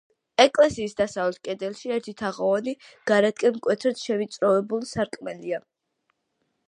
[0.43, 2.73] ეკლესიის დასავლეთ კედელში ერთი თაღოვანი,
[3.11, 5.63] გარეთკენ მკვეთრად შევიწროებული სარკმელია.